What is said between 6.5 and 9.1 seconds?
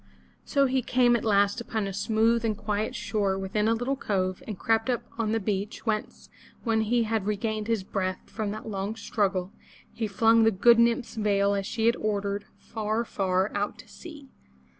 when he had re gained his breath from that long